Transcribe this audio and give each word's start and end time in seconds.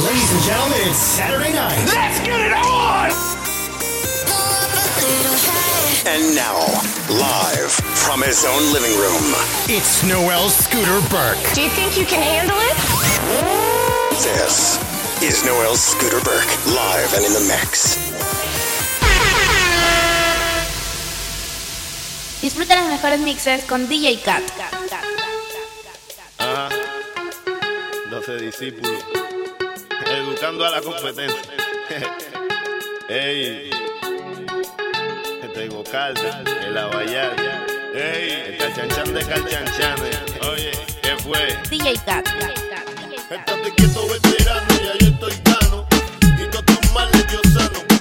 Ladies 0.00 0.32
and 0.32 0.42
gentlemen, 0.42 0.78
it's 0.88 0.96
Saturday 0.96 1.52
night. 1.52 1.76
Let's 1.92 2.18
get 2.24 2.40
it 2.40 2.54
on! 2.54 3.12
And 6.08 6.34
now, 6.34 6.56
live 7.12 7.70
from 8.00 8.22
his 8.22 8.42
own 8.46 8.72
living 8.72 8.96
room, 8.96 9.20
it's 9.68 10.02
Noel 10.02 10.48
Scooter 10.48 10.98
Burke. 11.10 11.36
Do 11.52 11.60
you 11.60 11.68
think 11.68 11.98
you 11.98 12.06
can 12.06 12.22
handle 12.22 12.56
it? 12.56 12.76
This 14.16 14.80
is 15.20 15.44
Noel 15.44 15.76
Scooter 15.76 16.24
Burke, 16.24 16.48
live 16.72 17.12
and 17.12 17.26
in 17.26 17.32
the 17.34 17.44
mix. 17.52 17.98
Disfruta 22.40 22.76
las 22.76 22.88
mejores 22.88 23.20
mixes 23.20 23.64
con 23.64 23.86
DJ 23.88 24.22
Cat. 24.22 24.42
Ah, 26.38 26.70
Ajá. 26.70 26.92
12 28.10 28.38
discípulos. 28.40 29.21
Escuchando 30.42 30.66
a 30.66 30.70
la 30.70 30.82
competencia. 30.82 31.40
Ey. 33.08 33.70
Este 35.40 35.64
es 35.64 35.70
Gocalda, 35.72 36.42
el 36.66 36.76
Abayar. 36.76 37.36
Ey. 37.94 38.48
El 38.48 38.58
Calchanchan 38.58 39.14
de 39.14 39.24
Calchanchan. 39.24 40.00
Oye, 40.50 40.72
¿qué 41.00 41.16
fue? 41.18 41.56
DJ 41.70 41.94
Cat. 42.04 42.26
Estate 43.30 43.72
quieto, 43.76 44.08
veterano, 44.08 44.66
ya 44.82 44.98
yo 44.98 45.06
estoy 45.12 45.32
cano. 45.44 45.86
Y 46.36 46.50
todos 46.50 46.64
tus 46.64 46.92
males 46.92 47.24
sano. 47.54 47.91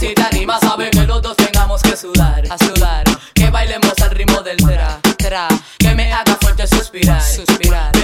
si 0.00 0.14
te 0.14 0.22
animas, 0.22 0.60
sabe 0.60 0.88
que 0.90 1.06
los 1.06 1.20
dos 1.20 1.36
tengamos 1.36 1.82
que 1.82 1.94
sudar, 1.94 2.42
a 2.48 2.56
sudar. 2.56 3.04
Que 3.34 3.50
bailemos 3.50 3.92
al 4.02 4.10
ritmo 4.10 4.40
del 4.40 4.56
tra, 4.56 4.98
tra. 5.18 5.48
Que 5.78 5.94
me 5.94 6.10
haga 6.10 6.36
fuerte 6.40 6.66
suspirar, 6.66 7.22
suspirar. 7.22 7.99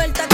vuelta 0.00 0.29